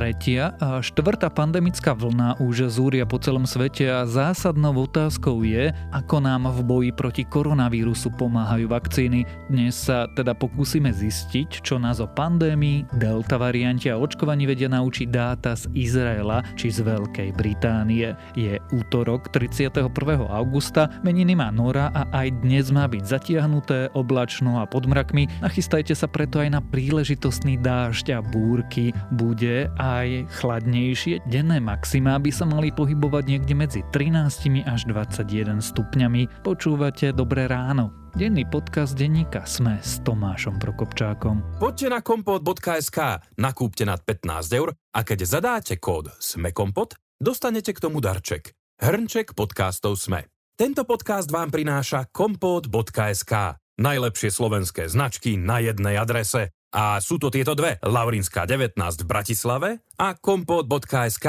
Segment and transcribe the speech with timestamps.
[0.00, 6.24] Tretia a štvrtá pandemická vlna už zúria po celom svete a zásadnou otázkou je, ako
[6.24, 9.28] nám v boji proti koronavírusu pomáhajú vakcíny.
[9.52, 15.04] Dnes sa teda pokúsime zistiť, čo nás o pandémii, delta variante a očkovaní vedia naučiť
[15.12, 18.16] dáta z Izraela či z Veľkej Británie.
[18.32, 19.84] Je útorok 31.
[20.32, 25.28] augusta, meniny má Nora a aj dnes má byť zatiahnuté, oblačno a pod mrakmi.
[25.44, 28.96] Nachystajte sa preto aj na príležitostný dážď a búrky.
[29.12, 31.26] Bude aj chladnejšie.
[31.26, 36.46] Denné maximá by sa mali pohybovať niekde medzi 13 až 21 stupňami.
[36.46, 37.90] Počúvate Dobré ráno.
[38.10, 41.62] Denný podcast denníka Sme s Tomášom Prokopčákom.
[41.62, 42.98] Poďte na kompot.sk,
[43.38, 48.50] nakúpte nad 15 eur a keď zadáte kód SMEKOMPOT, dostanete k tomu darček.
[48.82, 50.26] Hrnček podcastov Sme.
[50.58, 53.62] Tento podcast vám prináša kompot.sk.
[53.80, 59.68] Najlepšie slovenské značky na jednej adrese a sú to tieto dve, Laurinská 19 v Bratislave
[59.98, 61.26] a kompot.sk.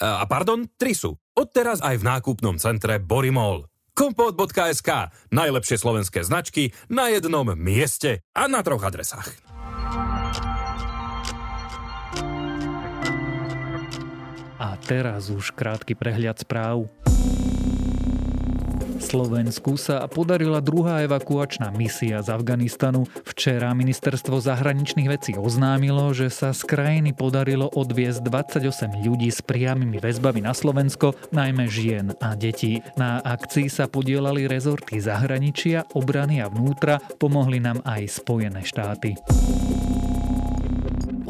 [0.00, 1.18] A pardon, tri sú.
[1.34, 3.66] Odteraz aj v nákupnom centre Borimol.
[3.92, 5.12] Kompot.sk.
[5.34, 9.28] Najlepšie slovenské značky na jednom mieste a na troch adresách.
[14.60, 16.84] A teraz už krátky prehľad správ.
[19.00, 23.08] Slovensku sa podarila druhá evakuačná misia z Afganistanu.
[23.24, 29.98] Včera ministerstvo zahraničných vecí oznámilo, že sa z krajiny podarilo odviezť 28 ľudí s priamými
[29.98, 32.84] väzbami na Slovensko, najmä žien a detí.
[33.00, 39.16] Na akcii sa podielali rezorty zahraničia, obrany a vnútra, pomohli nám aj Spojené štáty.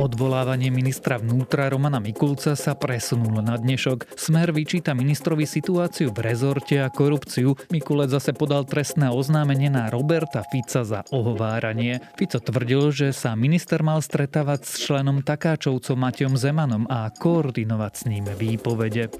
[0.00, 4.16] Odvolávanie ministra vnútra Romana Mikulca sa presunulo na dnešok.
[4.16, 7.52] Smer vyčíta ministrovi situáciu v rezorte a korupciu.
[7.68, 12.00] Mikulec zase podal trestné oznámenie na Roberta Fica za ohováranie.
[12.16, 18.02] Fico tvrdil, že sa minister mal stretávať s členom Takáčovcom Matejom Zemanom a koordinovať s
[18.08, 19.12] ním výpovede.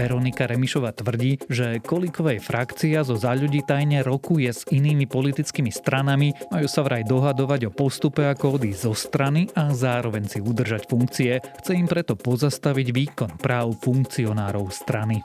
[0.00, 6.32] Veronika Remišova tvrdí, že Kolikovej frakcia zo za ľudí tajne rokuje s inými politickými stranami,
[6.48, 11.44] majú sa vraj dohadovať o postupe ako odísť zo strany a zároveň si udržať funkcie.
[11.60, 15.20] Chce im preto pozastaviť výkon práv funkcionárov strany.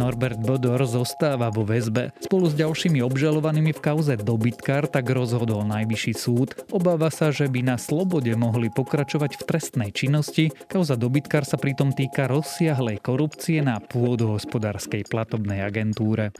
[0.00, 2.16] Norbert Bodor zostáva vo väzbe.
[2.24, 6.56] Spolu s ďalšími obžalovanými v kauze dobytkár tak rozhodol najvyšší súd.
[6.72, 10.56] Obáva sa, že by na slobode mohli pokračovať v trestnej činnosti.
[10.72, 16.32] Kauza dobytkár sa pritom týka rozsiahlej korupcie na pôdohospodárskej platobnej agentúre.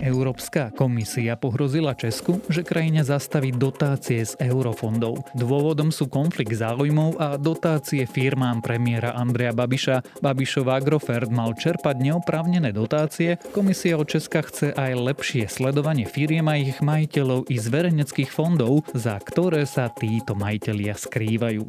[0.00, 5.28] Európska komisia pohrozila Česku, že krajine zastaví dotácie z eurofondov.
[5.36, 10.24] Dôvodom sú konflikt záujmov a dotácie firmám premiéra Andreja Babiša.
[10.24, 13.36] Babišov Agrofert mal čerpať neoprávnené dotácie.
[13.52, 19.20] Komisia od Česka chce aj lepšie sledovanie firiem a ich majiteľov i zverejneckých fondov, za
[19.20, 21.68] ktoré sa títo majiteľia skrývajú.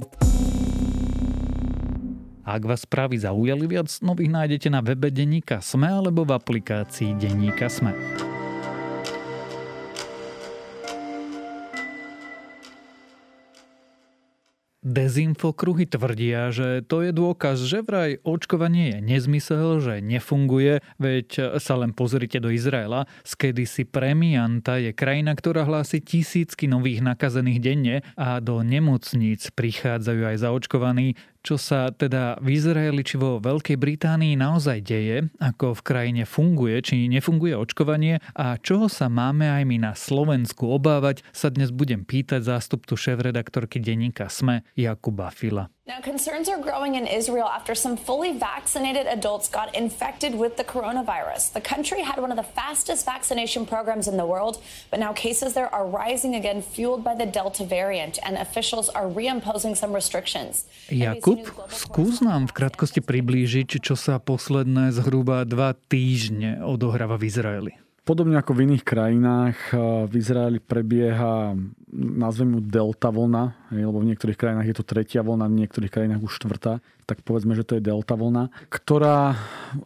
[2.51, 7.71] Ak vás správy zaujali viac, nových nájdete na webe Deníka Sme alebo v aplikácii Deníka
[7.71, 7.95] Sme.
[14.81, 21.79] Dezinfokruhy tvrdia, že to je dôkaz, že vraj očkovanie je nezmysel, že nefunguje, veď sa
[21.79, 23.07] len pozrite do Izraela.
[23.23, 30.21] Z kedysi premianta je krajina, ktorá hlási tisícky nových nakazených denne a do nemocníc prichádzajú
[30.27, 35.81] aj zaočkovaní čo sa teda v Izraeli či vo Veľkej Británii naozaj deje, ako v
[35.85, 41.49] krajine funguje či nefunguje očkovanie a čoho sa máme aj my na Slovensku obávať, sa
[41.49, 45.69] dnes budem pýtať zástupcu šéf-redaktorky denníka SME Jakuba Fila.
[45.89, 50.63] Now, concerns are growing in Israel after some fully vaccinated adults got infected with the
[50.63, 51.57] coronavirus.
[51.57, 54.61] The country had one of the fastest vaccination programs in the world,
[54.93, 59.09] but now cases there are rising again, fueled by the Delta variant, and officials are
[59.09, 60.69] reimposing some restrictions.
[60.93, 67.73] Jakub, skús nám v krátkosti priblížiť, čo sa posledné zhruba dva týždne odohráva v Izraeli.
[68.11, 71.55] Podobne ako v iných krajinách, eh, v Izraeli prebieha,
[71.95, 76.19] nazvem ju delta vlna, lebo v niektorých krajinách je to tretia vlna, v niektorých krajinách
[76.19, 79.39] už štvrtá, tak povedzme, že to je delta vlna, ktorá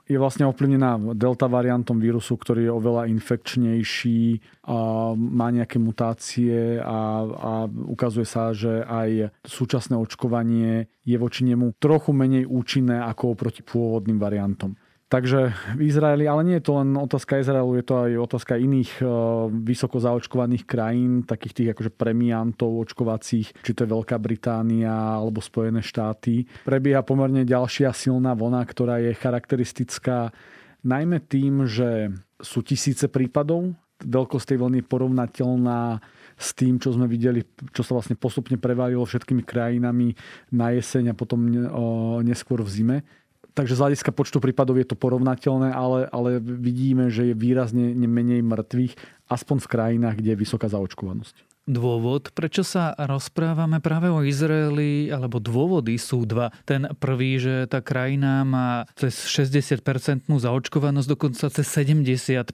[0.10, 4.42] je vlastne ovplyvnená delta variantom vírusu, ktorý je oveľa infekčnejší,
[4.74, 11.78] a má nejaké mutácie a, a ukazuje sa, že aj súčasné očkovanie je voči nemu
[11.78, 14.74] trochu menej účinné ako proti pôvodným variantom.
[15.06, 18.92] Takže v Izraeli, ale nie je to len otázka Izraelu, je to aj otázka iných
[18.98, 19.06] e,
[19.62, 25.86] vysoko zaočkovaných krajín, takých tých akože premiantov očkovacích, či to je Veľká Británia alebo Spojené
[25.86, 26.50] štáty.
[26.66, 30.34] Prebieha pomerne ďalšia silná vlna, ktorá je charakteristická
[30.82, 32.10] najmä tým, že
[32.42, 33.78] sú tisíce prípadov.
[34.02, 36.02] Veľkosť tej vlny porovnateľná
[36.36, 40.18] s tým, čo sme videli, čo sa vlastne postupne prevalilo všetkými krajinami
[40.52, 41.46] na jeseň a potom
[42.26, 42.98] neskôr v zime.
[43.56, 48.44] Takže z hľadiska počtu prípadov je to porovnateľné, ale, ale vidíme, že je výrazne menej
[48.44, 48.94] mŕtvych,
[49.32, 55.42] aspoň v krajinách, kde je vysoká zaočkovanosť dôvod, prečo sa rozprávame práve o Izraeli, alebo
[55.42, 56.54] dôvody sú dva.
[56.64, 62.54] Ten prvý, že tá krajina má cez 60-percentnú zaočkovanosť, dokonca cez 70%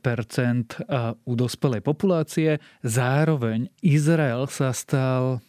[1.27, 2.63] u dospelej populácie.
[2.81, 5.43] Zároveň Izrael sa stal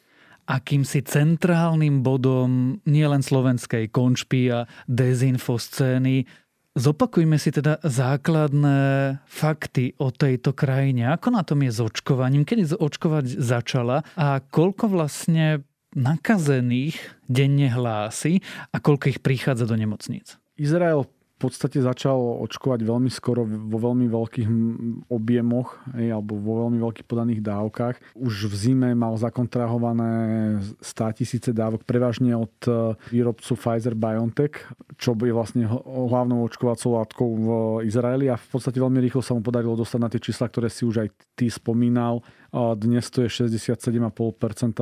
[0.46, 4.58] akýmsi centrálnym bodom nielen slovenskej konšpy a
[4.90, 6.26] dezinfoscény,
[6.72, 8.80] Zopakujme si teda základné
[9.28, 11.12] fakty o tejto krajine.
[11.12, 12.48] Ako na tom je s očkovaním?
[12.48, 14.00] Kedy očkovať začala?
[14.16, 16.96] A koľko vlastne nakazených
[17.28, 18.40] denne hlási
[18.72, 20.40] a koľko ich prichádza do nemocníc?
[20.56, 21.04] Izrael
[21.42, 22.16] podstate začal
[22.46, 24.48] očkovať veľmi skoro vo veľmi veľkých
[25.10, 27.96] objemoch alebo vo veľmi veľkých podaných dávkach.
[28.14, 30.12] Už v zime mal zakontrahované
[30.78, 34.54] 100 tisíce dávok, prevažne od e, výrobcu Pfizer-BioNTech,
[34.96, 37.48] čo je vlastne hlavnou očkovacou látkou v
[37.90, 40.86] Izraeli a v podstate veľmi rýchlo sa mu podarilo dostať na tie čísla, ktoré si
[40.86, 44.12] už aj ty spomínal dnes to je 67,5%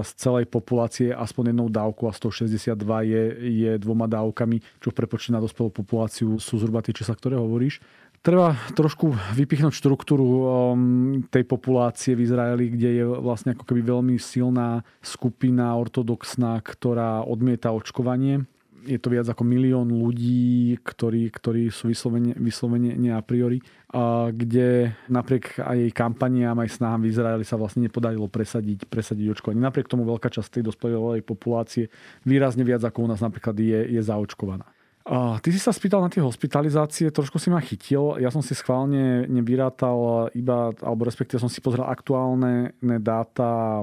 [0.03, 2.75] z celej populácie aspoň jednou dávku a 162
[3.07, 7.39] je, je dvoma dávkami, čo v prepočte na dospelú populáciu sú zhruba tie čísla, ktoré
[7.39, 7.79] hovoríš.
[8.21, 14.21] Treba trošku vypichnúť štruktúru um, tej populácie v Izraeli, kde je vlastne ako keby veľmi
[14.21, 18.45] silná skupina ortodoxná, ktorá odmieta očkovanie
[18.87, 23.61] je to viac ako milión ľudí, ktorí, ktorí sú vyslovene, vyslovene nie a priori,
[23.91, 29.37] a kde napriek aj jej kampaniám, aj snahám v Izraeli sa vlastne nepodarilo presadiť, presadiť
[29.37, 29.61] očkovanie.
[29.61, 31.93] Napriek tomu veľká časť tej dospelej populácie
[32.25, 34.65] výrazne viac ako u nás napríklad je, je zaočkovaná.
[35.11, 38.15] Ty si sa spýtal na tie hospitalizácie, trošku si ma chytil.
[38.23, 43.83] Ja som si schválne nevyrátal iba, alebo respektíve som si pozrel aktuálne dáta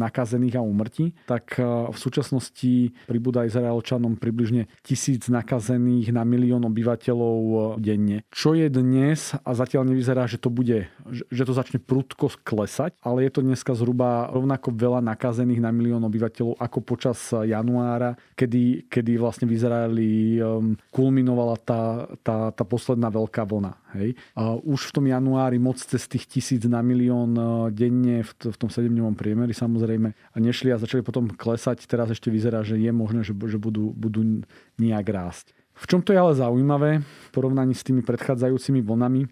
[0.00, 1.12] nakazených a umrtí.
[1.28, 8.16] Tak e, v súčasnosti pribúda Izraelčanom približne tisíc nakazených na milión obyvateľov e, denne.
[8.32, 10.88] Čo je dnes, a zatiaľ nevyzerá, že to bude,
[11.28, 16.00] že to začne prudko klesať, ale je to dneska zhruba rovnako veľa nakazených na milión
[16.08, 20.40] obyvateľov ako počas januára, kedy, kedy vlastne v Izraeli
[20.90, 23.72] kulminovala tá, tá, tá posledná veľká vlna.
[23.94, 24.18] Hej.
[24.66, 29.14] Už v tom januári moc cez tých tisíc na milión uh, denne v, tom 7-dňovom
[29.14, 31.86] priemeri samozrejme nešli a začali potom klesať.
[31.86, 34.42] Teraz ešte vyzerá, že je možné, že budú, budú
[34.76, 35.54] nejak rásť.
[35.74, 39.26] V čom to je ale zaujímavé v porovnaní s tými predchádzajúcimi vlnami,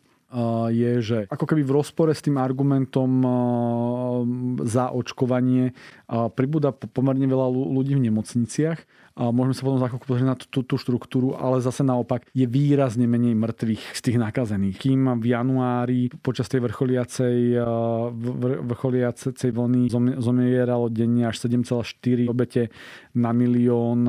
[0.72, 3.20] je, že ako keby v rozpore s tým argumentom
[4.64, 5.76] za očkovanie
[6.32, 8.80] pribúda pomerne veľa ľudí v nemocniciach.
[9.12, 13.04] Môžeme sa potom za chvíľku pozrieť na tú, tú štruktúru, ale zase naopak je výrazne
[13.04, 14.80] menej mŕtvych z tých nakazených.
[14.80, 17.60] Kým v januári počas tej vrcholiacej,
[18.72, 22.72] vrcholiacej vlny zomieralo denne až 7,4 obete
[23.12, 24.08] na milión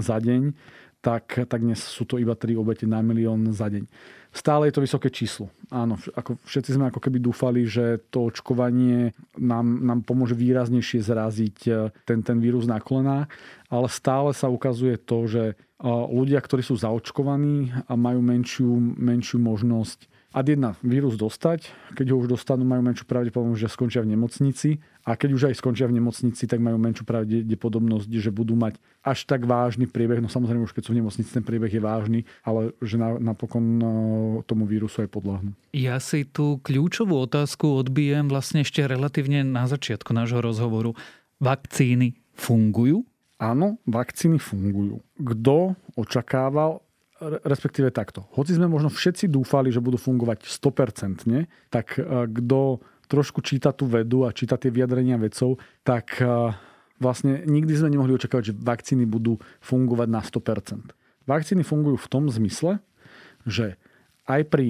[0.00, 0.56] za deň,
[1.04, 3.84] tak, tak dnes sú to iba 3 obete na milión za deň
[4.30, 5.50] stále je to vysoké číslo.
[5.70, 11.56] Áno, ako všetci sme ako keby dúfali, že to očkovanie nám, nám pomôže výraznejšie zraziť
[11.66, 11.70] e,
[12.02, 13.30] ten, ten vírus na kolenách,
[13.70, 15.54] ale stále sa ukazuje to, že e,
[15.86, 22.16] ľudia, ktorí sú zaočkovaní a majú menšiu, menšiu možnosť ad jedna vírus dostať, keď ho
[22.22, 25.98] už dostanú, majú menšiu pravdepodobnosť, že skončia v nemocnici a keď už aj skončia v
[25.98, 30.22] nemocnici, tak majú menšiu pravdepodobnosť, že budú mať až tak vážny priebeh.
[30.22, 33.84] No samozrejme, už keď sú v nemocnici, ten priebeh je vážny, ale že napokon e,
[34.46, 35.50] tomu vírusu aj podľahnú.
[35.74, 40.94] Ja si tú kľúčovú otázku odbijem vlastne ešte relatívne na začiatku nášho rozhovoru.
[41.42, 43.02] Vakcíny fungujú?
[43.40, 45.00] Áno, vakcíny fungujú.
[45.16, 46.84] Kto očakával,
[47.20, 48.24] respektíve takto.
[48.32, 51.28] Hoci sme možno všetci dúfali, že budú fungovať 100%,
[51.68, 56.54] tak e, kto trošku číta tú vedu a číta tie vyjadrenia vedcov, tak e,
[56.96, 60.96] vlastne nikdy sme nemohli očakávať, že vakcíny budú fungovať na 100%.
[61.28, 62.80] Vakcíny fungujú v tom zmysle,
[63.44, 63.76] že
[64.24, 64.68] aj pri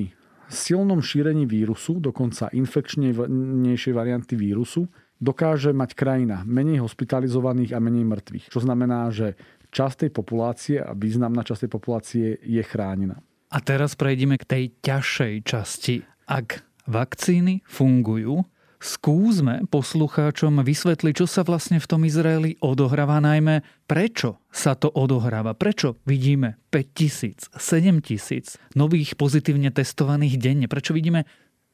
[0.51, 4.91] silnom šírení vírusu, dokonca infekčnejšej varianty vírusu,
[5.21, 8.47] dokáže mať krajina menej hospitalizovaných a menej mŕtvych.
[8.51, 9.37] Čo znamená, že
[9.71, 13.19] časť tej populácie a významná časť tej populácie je chránená.
[13.51, 15.97] A teraz prejdeme k tej ťažšej časti.
[16.31, 18.47] Ak vakcíny fungujú,
[18.81, 25.53] skúsme poslucháčom vysvetliť, čo sa vlastne v tom Izraeli odohráva, najmä prečo sa to odohráva,
[25.59, 31.29] prečo vidíme 5 tisíc, 7 tisíc nových pozitívne testovaných denne, prečo vidíme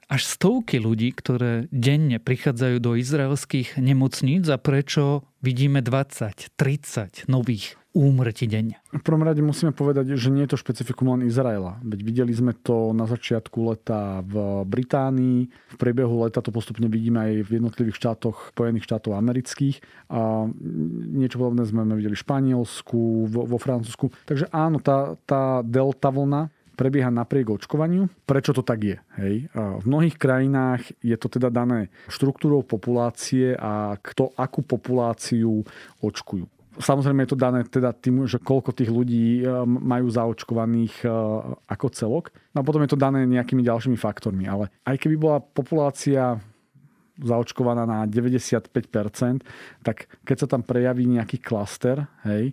[0.07, 7.79] až stovky ľudí, ktoré denne prichádzajú do izraelských nemocníc a prečo vidíme 20, 30 nových
[7.95, 8.99] úmrtí deň?
[8.99, 11.79] V prvom rade musíme povedať, že nie je to špecifikum len Izraela.
[11.87, 17.23] Veď videli sme to na začiatku leta v Británii, v priebehu leta to postupne vidíme
[17.23, 19.79] aj v jednotlivých štátoch Spojených štátov amerických.
[20.11, 20.51] A
[21.15, 24.11] niečo podobné sme videli v Španielsku, vo, vo Francúzsku.
[24.27, 28.13] Takže áno, tá, tá delta vlna prebieha napriek očkovaniu.
[28.29, 28.97] Prečo to tak je?
[29.17, 29.49] Hej?
[29.57, 35.65] V mnohých krajinách je to teda dané štruktúrou populácie a kto akú populáciu
[36.05, 36.45] očkujú.
[36.77, 41.11] Samozrejme je to dané teda tým, že koľko tých ľudí e, majú zaočkovaných e,
[41.73, 42.25] ako celok.
[42.53, 44.45] No a potom je to dané nejakými ďalšími faktormi.
[44.45, 46.37] Ale aj keby bola populácia
[47.17, 48.71] zaočkovaná na 95%,
[49.81, 52.53] tak keď sa tam prejaví nejaký klaster hej,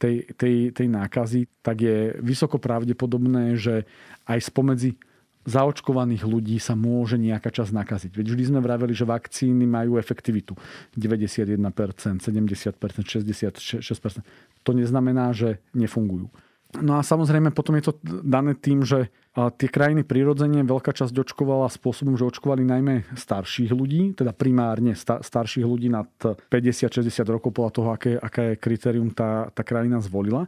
[0.00, 3.84] tej, tej, tej nákazy, tak je vysoko pravdepodobné, že
[4.24, 4.96] aj spomedzi
[5.42, 8.12] zaočkovaných ľudí sa môže nejaká časť nakaziť.
[8.14, 10.54] Veď vždy sme vraveli, že vakcíny majú efektivitu
[10.94, 11.58] 91%,
[12.22, 13.82] 70%, 66%.
[14.62, 16.30] To neznamená, že nefungujú.
[16.78, 17.92] No a samozrejme potom je to
[18.24, 24.12] dané tým, že tie krajiny prirodzene veľká časť očkovala spôsobom, že očkovali najmä starších ľudí,
[24.12, 30.04] teda primárne starších ľudí nad 50-60 rokov podľa toho, aké, aké kritérium tá, tá krajina
[30.04, 30.44] zvolila.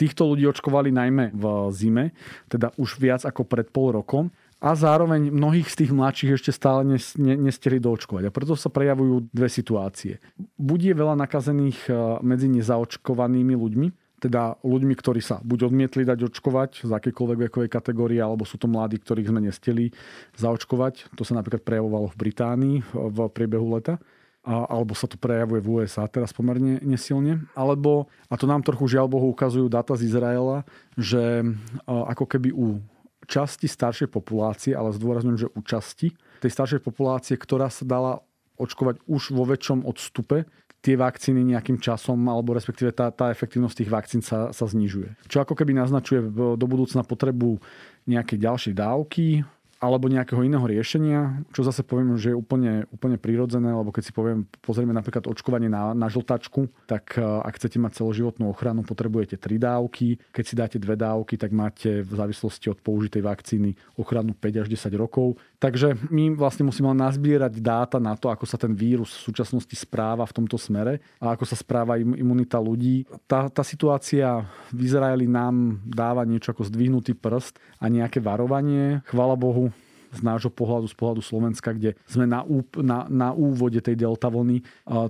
[0.00, 1.44] Týchto ľudí očkovali najmä v
[1.76, 2.16] zime,
[2.48, 6.86] teda už viac ako pred pol rokom a zároveň mnohých z tých mladších ešte stále
[7.18, 8.30] nestihli doočkovať.
[8.30, 10.22] A preto sa prejavujú dve situácie.
[10.56, 13.88] Buď je veľa nakazených e, medzi nezaočkovanými ľuďmi,
[14.22, 18.70] teda ľuďmi, ktorí sa buď odmietli dať očkovať z akékoľvek vekovej kategórie, alebo sú to
[18.70, 19.90] mladí, ktorých sme nestili
[20.38, 21.18] zaočkovať.
[21.18, 23.98] To sa napríklad prejavovalo v Británii v priebehu leta
[24.42, 29.06] alebo sa to prejavuje v USA teraz pomerne nesilne, alebo, a to nám trochu žiaľ
[29.06, 30.66] Bohu ukazujú data z Izraela,
[30.98, 31.46] že
[31.86, 32.82] ako keby u
[33.30, 36.10] časti staršej populácie, ale zdôrazňujem, že u časti
[36.42, 38.18] tej staršej populácie, ktorá sa dala
[38.58, 40.50] očkovať už vo väčšom odstupe,
[40.82, 45.30] tie vakcíny nejakým časom, alebo respektíve tá, tá efektívnosť tých vakcín sa, sa znižuje.
[45.30, 47.62] Čo ako keby naznačuje do budúcna potrebu
[48.10, 49.46] nejakej ďalšej dávky,
[49.82, 54.12] alebo nejakého iného riešenia, čo zase poviem, že je úplne, úplne prírodzené, lebo keď si
[54.14, 59.42] poviem, pozrieme napríklad očkovanie na, na žltačku, tak e, ak chcete mať celoživotnú ochranu, potrebujete
[59.42, 60.22] tri dávky.
[60.30, 64.68] Keď si dáte dve dávky, tak máte v závislosti od použitej vakcíny ochranu 5 až
[64.70, 65.34] 10 rokov.
[65.62, 70.26] Takže my vlastne musíme nazbierať dáta na to, ako sa ten vírus v súčasnosti správa
[70.26, 73.06] v tomto smere a ako sa správa imunita ľudí.
[73.30, 74.42] Tá, tá situácia
[74.74, 79.06] v Izraeli nám dáva niečo ako zdvihnutý prst a nejaké varovanie.
[79.06, 79.70] Chvala Bohu,
[80.12, 82.44] z nášho pohľadu, z pohľadu Slovenska, kde sme na,
[82.84, 84.60] na, na úvode tej delta vlny.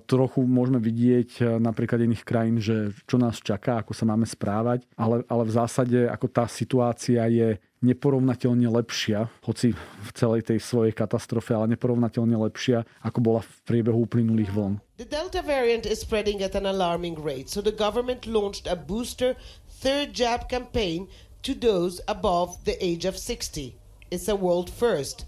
[0.06, 4.86] Trochu môžeme vidieť e, napríklad iných krajín, že čo nás čaká, ako sa máme správať,
[4.94, 10.94] ale, ale v zásade ako tá situácia je neporovnateľne lepšia, hoci v celej tej svojej
[10.94, 14.78] katastrofe, ale neporovnateľne lepšia, ako bola v priebehu uplynulých vln.
[15.02, 19.34] The Delta variant is spreading at an alarming rate, so the government launched a booster
[19.66, 21.10] third jab campaign
[21.42, 23.81] to those above the age of 60.
[24.12, 25.24] It's a world first.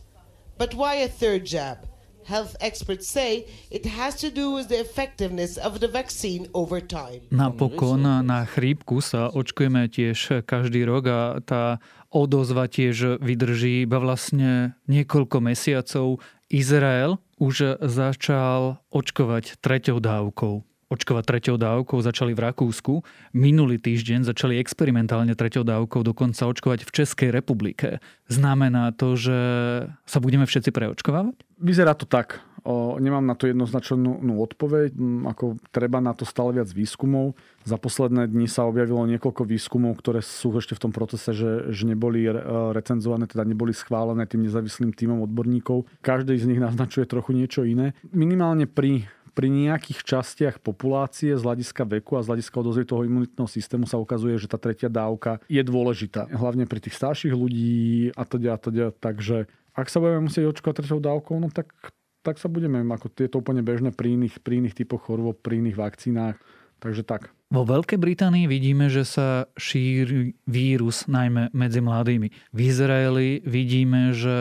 [0.60, 1.88] But why a third jab?
[2.28, 7.24] Health experts say it has to do with the effectiveness of the vaccine over time.
[7.32, 11.80] Napokon na chrípku sa očkujeme tiež každý rok a tá
[12.12, 16.20] odozva tiež vydrží iba vlastne niekoľko mesiacov.
[16.52, 23.04] Izrael už začal očkovať treťou dávkou očkovať treťou dávkou, začali v Rakúsku.
[23.32, 28.02] Minulý týždeň začali experimentálne treťou dávkou dokonca očkovať v Českej republike.
[28.28, 29.38] Znamená to, že
[30.04, 31.36] sa budeme všetci preočkovávať?
[31.60, 32.40] Vyzerá to tak.
[32.64, 34.96] O, nemám na to jednoznačnú odpoveď.
[35.28, 37.36] Ako treba na to stále viac výskumov.
[37.68, 41.84] Za posledné dni sa objavilo niekoľko výskumov, ktoré sú ešte v tom procese, že, že
[41.84, 42.24] neboli
[42.72, 45.84] recenzované, teda neboli schválené tým nezávislým týmom odborníkov.
[46.00, 47.92] Každý z nich naznačuje trochu niečo iné.
[48.16, 53.50] Minimálne pri pri nejakých častiach populácie z hľadiska veku a z hľadiska odozvy toho imunitného
[53.50, 56.30] systému sa ukazuje, že tá tretia dávka je dôležitá.
[56.30, 58.86] Hlavne pri tých starších ľudí a teda a teda.
[58.94, 61.74] Takže ak sa budeme musieť očkovať treťou dávkou, no tak,
[62.22, 65.58] tak sa budeme, ako je to úplne bežné pri iných, pri iných typoch chorôb, pri
[65.58, 66.38] iných vakcínách.
[66.78, 67.34] Takže tak.
[67.54, 72.28] Vo Veľkej Británii vidíme, že sa šíri vírus najmä medzi mladými.
[72.50, 74.36] V Izraeli vidíme, že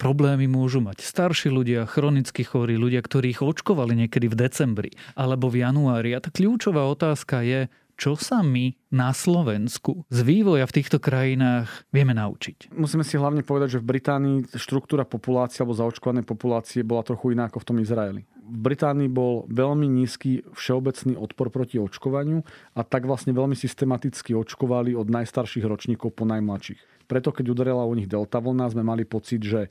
[0.00, 5.52] problémy môžu mať starší ľudia, chronicky chorí, ľudia, ktorí ich očkovali niekedy v decembri alebo
[5.52, 6.16] v januári.
[6.16, 7.68] A tá kľúčová otázka je,
[8.00, 12.72] čo sa my na Slovensku z vývoja v týchto krajinách vieme naučiť?
[12.72, 17.52] Musíme si hlavne povedať, že v Británii štruktúra populácie alebo zaočkovanej populácie bola trochu iná
[17.52, 18.24] ako v tom Izraeli.
[18.40, 22.40] V Británii bol veľmi nízky všeobecný odpor proti očkovaniu
[22.72, 27.98] a tak vlastne veľmi systematicky očkovali od najstarších ročníkov po najmladších Preto, keď udarila u
[27.98, 29.66] nich delta vlna, sme mali pocit, že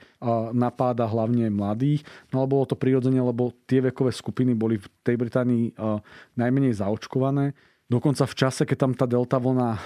[0.51, 2.03] napáda hlavne mladých.
[2.36, 5.79] No ale bolo to prirodzene, lebo tie vekové skupiny boli v tej Británii
[6.36, 7.55] najmenej zaočkované.
[7.89, 9.81] Dokonca v čase, keď tam tá delta vlna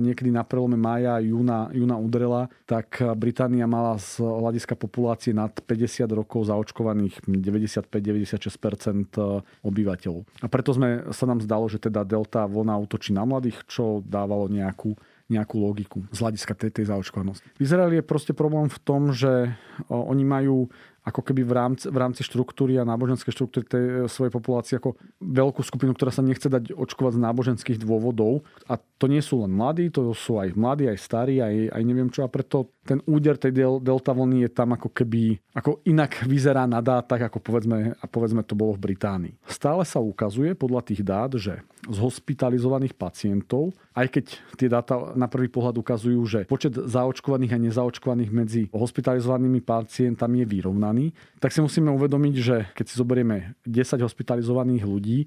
[0.00, 5.52] niekedy na prelome mája a júna, júna udrela, tak Británia mala z hľadiska populácie nad
[5.52, 10.24] 50 rokov zaočkovaných 95-96% e, obyvateľov.
[10.40, 14.48] A preto sme, sa nám zdalo, že teda delta vlna útočí na mladých, čo dávalo
[14.48, 14.96] nejakú
[15.32, 17.48] nejakú logiku z hľadiska tej, tej zaočkovanosti.
[17.56, 19.56] V Izraeli je proste problém v tom, že
[19.88, 20.68] oni majú
[21.04, 24.96] ako keby v rámci, v rámci štruktúry a náboženskej štruktúry tej e, svojej populácie ako
[25.20, 28.40] veľkú skupinu, ktorá sa nechce dať očkovať z náboženských dôvodov.
[28.72, 32.08] A to nie sú len mladí, to sú aj mladí, aj starí, aj, aj neviem
[32.08, 32.24] čo.
[32.24, 36.64] A preto ten úder tej del, delta vlny je tam ako keby, ako inak vyzerá
[36.64, 39.36] na dátach, ako povedzme, a povedzme to bolo v Británii.
[39.44, 44.24] Stále sa ukazuje podľa tých dát, že z hospitalizovaných pacientov, aj keď
[44.56, 50.46] tie dáta na prvý pohľad ukazujú, že počet zaočkovaných a nezaočkovaných medzi hospitalizovanými pacientami je
[50.48, 55.18] vyrovnaný, hospitalizovaní, tak si musíme uvedomiť, že keď si zoberieme 10 hospitalizovaných ľudí,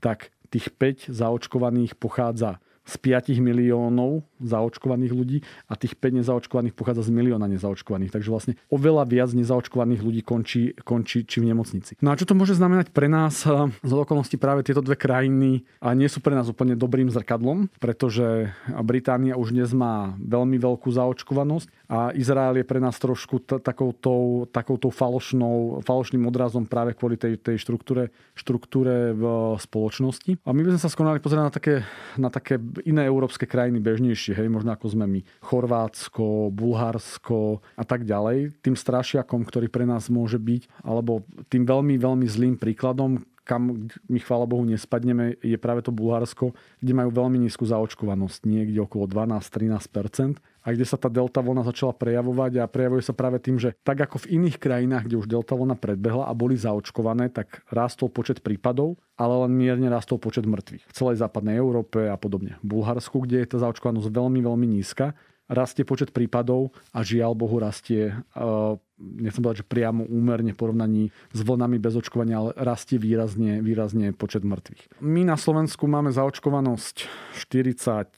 [0.00, 7.08] tak tých 5 zaočkovaných pochádza z 5 miliónov zaočkovaných ľudí a tých 5 nezaočkovaných pochádza
[7.08, 8.14] z milióna nezaočkovaných.
[8.14, 11.98] Takže vlastne oveľa viac nezaočkovaných ľudí končí, končí či v nemocnici.
[11.98, 13.42] No a čo to môže znamenať pre nás?
[13.82, 18.54] Z okolností práve tieto dve krajiny a nie sú pre nás úplne dobrým zrkadlom, pretože
[18.86, 24.88] Británia už dnes má veľmi veľkú zaočkovanosť a Izrael je pre nás trošku t- takouto,
[24.90, 29.24] falošnou, falošným odrazom práve kvôli tej, tej štruktúre, štruktúre v
[29.58, 30.38] spoločnosti.
[30.44, 31.74] A my by sme sa skonali pozrieť na také,
[32.20, 35.20] na také iné európske krajiny bežnejšie, hej, možno ako sme my.
[35.40, 38.58] Chorvátsko, Bulharsko a tak ďalej.
[38.60, 44.18] Tým strašiakom, ktorý pre nás môže byť, alebo tým veľmi, veľmi zlým príkladom, kam my
[44.18, 50.42] chvála Bohu nespadneme, je práve to Bulharsko, kde majú veľmi nízku zaočkovanosť, niekde okolo 12-13%
[50.42, 54.02] a kde sa tá delta vlna začala prejavovať a prejavuje sa práve tým, že tak
[54.02, 58.42] ako v iných krajinách, kde už delta vlna predbehla a boli zaočkované, tak rástol počet
[58.42, 60.90] prípadov, ale len mierne rástol počet mŕtvych.
[60.90, 62.58] V celej západnej Európe a podobne.
[62.66, 65.14] V Bulharsku, kde je tá zaočkovanosť veľmi, veľmi nízka,
[65.46, 71.02] rastie počet prípadov a žiaľ Bohu rastie uh, nechcem povedať, že priamo úmerne v porovnaní
[71.32, 75.00] s vlnami bez očkovania, ale rastie výrazne, výrazne počet mŕtvych.
[75.04, 77.04] My na Slovensku máme zaočkovanosť
[77.36, 78.08] 43%,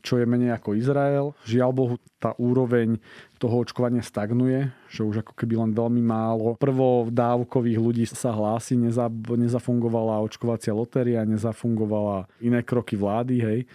[0.00, 1.36] čo je menej ako Izrael.
[1.44, 2.96] Žiaľ Bohu, tá úroveň
[3.36, 8.80] toho očkovania stagnuje, že už ako keby len veľmi málo prvo dávkových ľudí sa hlási,
[8.80, 13.68] neza, nezafungovala očkovacia lotéria, nezafungovala iné kroky vlády, hej.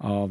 [0.00, 0.26] A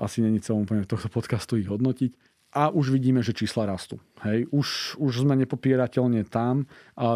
[0.00, 4.02] asi není celom úplne tohto podcastu ich hodnotiť a už vidíme, že čísla rastú.
[4.26, 4.50] Hej.
[4.50, 6.66] Už, už sme nepopierateľne tam.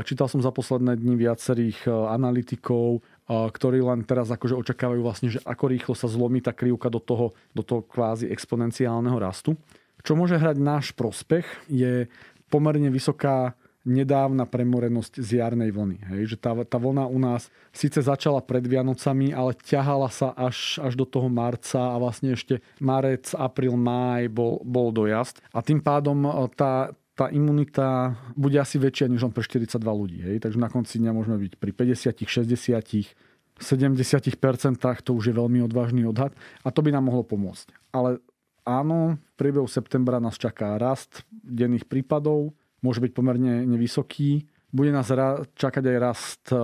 [0.06, 5.34] Čítal som za posledné dni viacerých e, analytikov, e, ktorí len teraz akože očakávajú vlastne,
[5.34, 9.58] že ako rýchlo sa zlomí tá krivka do toho, do toho kvázi exponenciálneho rastu.
[10.06, 12.06] Čo môže hrať náš prospech je
[12.46, 15.98] pomerne vysoká nedávna premorenosť z jarnej vlny.
[16.16, 20.80] Hej, že tá, tá vlna u nás síce začala pred Vianocami, ale ťahala sa až,
[20.80, 25.44] až do toho marca a vlastne ešte marec, apríl, máj bol, bol dojazd.
[25.52, 30.18] A tým pádom e, tá, tá imunita bude asi väčšia než len pre 42 ľudí.
[30.24, 30.48] Hej?
[30.48, 33.14] Takže na konci dňa môžeme byť pri 50, 60,
[33.60, 37.70] 70%, to už je veľmi odvážny odhad a to by nám mohlo pomôcť.
[37.94, 38.18] Ale
[38.64, 44.44] áno, v priebehu septembra nás čaká rast denných prípadov, môže byť pomerne nevysoký.
[44.74, 45.06] Bude nás
[45.54, 46.58] čakať aj rast e,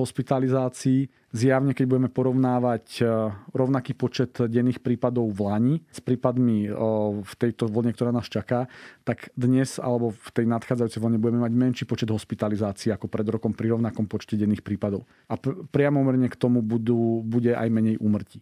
[0.00, 1.04] hospitalizácií.
[1.36, 3.04] Zjavne, keď budeme porovnávať e,
[3.52, 6.72] rovnaký počet denných prípadov v Lani s prípadmi e,
[7.20, 8.72] v tejto vlne, ktorá nás čaká,
[9.04, 13.52] tak dnes alebo v tej nadchádzajúcej vlne budeme mať menší počet hospitalizácií ako pred rokom
[13.52, 15.04] pri rovnakom počte denných prípadov.
[15.28, 15.36] A
[15.68, 18.40] priamo k tomu budú, bude aj menej úmrtí.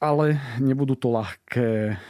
[0.00, 2.00] Ale nebudú to ľahké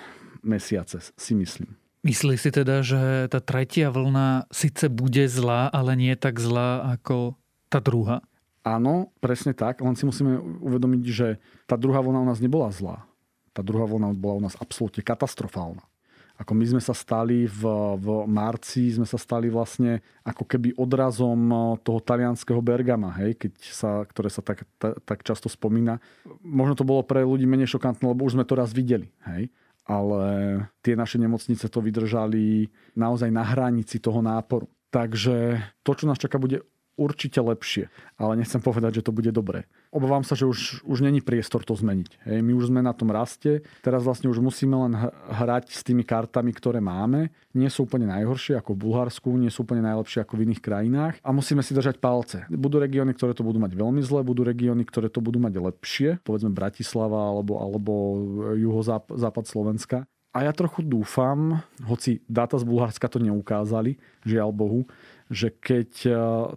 [0.47, 1.82] mesiace, si myslím.
[2.03, 7.39] Myslí si teda, že tá tretia vlna síce bude zlá, ale nie tak zlá ako
[7.71, 8.27] tá druhá?
[8.67, 9.79] Áno, presne tak.
[9.79, 13.07] Len si musíme uvedomiť, že tá druhá vlna u nás nebola zlá.
[13.55, 15.87] Tá druhá vlna bola u nás absolútne katastrofálna.
[16.43, 17.63] Ako my sme sa stali v,
[18.03, 21.55] v marci, sme sa stali vlastne ako keby odrazom
[21.87, 26.03] toho talianského Bergama, hej, keď sa, ktoré sa tak, tak, tak často spomína.
[26.43, 29.15] Možno to bolo pre ľudí menej šokantné, lebo už sme to raz videli.
[29.23, 29.55] Hej
[29.87, 34.71] ale tie naše nemocnice to vydržali naozaj na hranici toho náporu.
[34.93, 36.61] Takže to, čo nás čaká, bude
[36.97, 37.89] určite lepšie,
[38.21, 39.65] ale nechcem povedať, že to bude dobré.
[39.93, 42.11] Obávam sa, že už, už není priestor to zmeniť.
[42.25, 44.93] Hej, my už sme na tom raste, teraz vlastne už musíme len
[45.29, 47.29] hrať s tými kartami, ktoré máme.
[47.53, 51.15] Nie sú úplne najhoršie ako v Bulharsku, nie sú úplne najlepšie ako v iných krajinách
[51.21, 52.49] a musíme si držať palce.
[52.49, 56.11] Budú regióny, ktoré to budú mať veľmi zle, budú regióny, ktoré to budú mať lepšie,
[56.25, 57.93] povedzme Bratislava alebo, alebo
[58.57, 64.89] juhozápad Slovenska A ja trochu dúfam, hoci dáta z Bulharska to neukázali, žiaľ Bohu,
[65.33, 66.11] že keď e,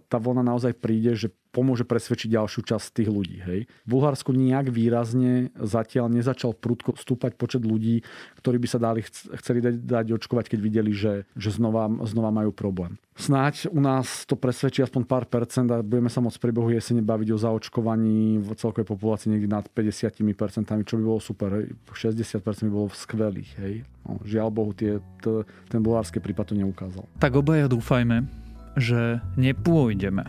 [0.06, 3.40] tá vlna naozaj príde, že pomôže presvedčiť ďalšiu časť tých ľudí.
[3.40, 3.60] Hej.
[3.64, 8.04] V Bulharsku nejak výrazne zatiaľ nezačal prudko stúpať počet ľudí,
[8.44, 9.00] ktorí by sa dali,
[9.40, 13.00] chceli dať, dať očkovať, keď videli, že, že znova, znova majú problém.
[13.16, 17.00] Snáď u nás to presvedčí aspoň pár percent a budeme sa môcť v priebehu jesene
[17.00, 21.64] baviť o zaočkovaní v celkovej populácii niekde nad 50 percentami, čo by bolo super.
[21.72, 23.56] 60 by bolo skvelých.
[23.56, 23.74] Hej.
[24.04, 27.08] No, žiaľ Bohu, tie, t- ten bulharský prípad to neukázal.
[27.16, 28.45] Tak obaja dúfajme,
[28.76, 30.24] že nepôjdeme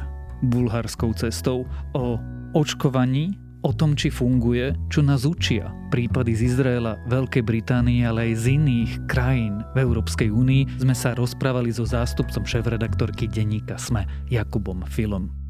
[0.47, 1.65] bulharskou cestou,
[1.97, 2.17] o
[2.55, 8.43] očkovaní, o tom, či funguje, čo nás učia prípady z Izraela, Veľkej Británie, ale aj
[8.43, 14.83] z iných krajín v Európskej únii, sme sa rozprávali so zástupcom šéf-redaktorky denníka SME, Jakubom
[14.87, 15.46] Filom.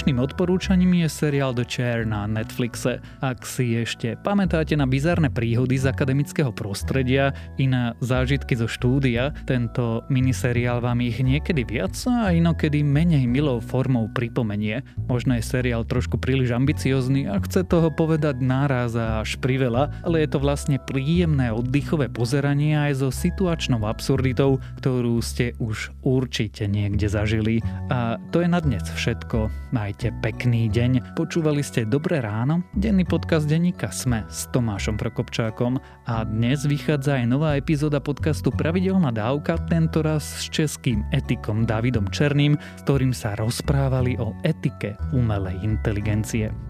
[0.00, 3.04] Dnešným odporúčaním je seriál The Chair na Netflixe.
[3.20, 9.36] Ak si ešte pamätáte na bizarné príhody z akademického prostredia i na zážitky zo štúdia,
[9.44, 14.80] tento miniseriál vám ich niekedy viac a inokedy menej milou formou pripomenie.
[15.04, 20.24] Možno je seriál trošku príliš ambiciozný a chce toho povedať náraz a až priveľa, ale
[20.24, 27.12] je to vlastne príjemné oddychové pozeranie aj so situačnou absurditou, ktorú ste už určite niekde
[27.12, 27.60] zažili.
[27.92, 29.50] A to je na dnes všetko všetko.
[29.90, 31.18] Majte pekný deň.
[31.18, 37.26] Počúvali ste Dobré ráno, denný podcast denníka Sme s Tomášom Prokopčákom a dnes vychádza aj
[37.26, 44.14] nová epizóda podcastu Pravidelná dávka, tentoraz s českým etikom Davidom Černým, s ktorým sa rozprávali
[44.22, 46.69] o etike umelej inteligencie.